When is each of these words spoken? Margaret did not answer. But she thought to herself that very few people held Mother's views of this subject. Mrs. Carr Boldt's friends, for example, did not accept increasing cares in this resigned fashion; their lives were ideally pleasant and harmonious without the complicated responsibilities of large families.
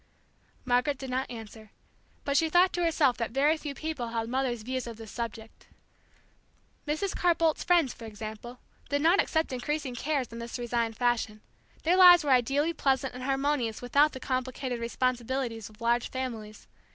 Margaret 0.65 0.97
did 0.97 1.11
not 1.11 1.29
answer. 1.29 1.69
But 2.25 2.35
she 2.35 2.49
thought 2.49 2.73
to 2.73 2.83
herself 2.83 3.17
that 3.17 3.29
very 3.29 3.55
few 3.55 3.75
people 3.75 4.07
held 4.07 4.29
Mother's 4.31 4.63
views 4.63 4.87
of 4.87 4.97
this 4.97 5.11
subject. 5.11 5.67
Mrs. 6.87 7.15
Carr 7.15 7.35
Boldt's 7.35 7.63
friends, 7.63 7.93
for 7.93 8.05
example, 8.05 8.57
did 8.89 9.03
not 9.03 9.21
accept 9.21 9.53
increasing 9.53 9.93
cares 9.93 10.33
in 10.33 10.39
this 10.39 10.57
resigned 10.57 10.97
fashion; 10.97 11.41
their 11.83 11.97
lives 11.97 12.23
were 12.23 12.31
ideally 12.31 12.73
pleasant 12.73 13.13
and 13.13 13.21
harmonious 13.25 13.79
without 13.79 14.13
the 14.13 14.19
complicated 14.19 14.79
responsibilities 14.79 15.69
of 15.69 15.79
large 15.81 16.09
families. 16.09 16.67